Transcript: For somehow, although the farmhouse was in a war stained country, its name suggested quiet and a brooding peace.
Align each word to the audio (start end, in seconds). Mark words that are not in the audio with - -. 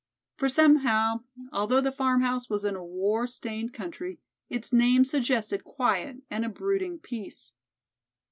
For 0.35 0.49
somehow, 0.49 1.19
although 1.53 1.79
the 1.79 1.91
farmhouse 1.91 2.49
was 2.49 2.65
in 2.65 2.75
a 2.75 2.83
war 2.83 3.27
stained 3.27 3.71
country, 3.71 4.19
its 4.49 4.73
name 4.73 5.03
suggested 5.03 5.63
quiet 5.63 6.23
and 6.27 6.43
a 6.43 6.49
brooding 6.49 6.97
peace. 6.97 7.53